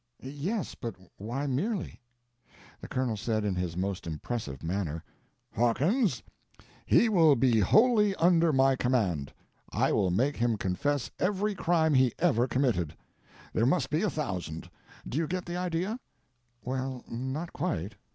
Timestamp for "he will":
6.87-7.35